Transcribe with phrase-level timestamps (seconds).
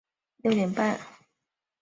[0.41, 1.13] 早上六点半才起床